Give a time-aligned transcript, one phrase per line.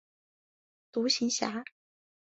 [0.91, 1.63] 独行侠。